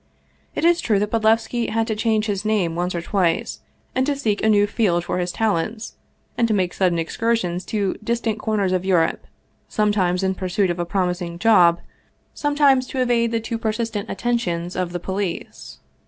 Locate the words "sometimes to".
12.33-12.99